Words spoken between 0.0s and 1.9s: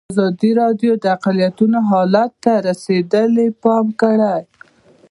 ازادي راډیو د اقلیتونه